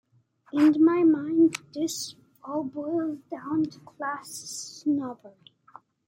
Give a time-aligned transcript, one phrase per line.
[0.51, 5.53] In my mind, this all boils down to class snobbery.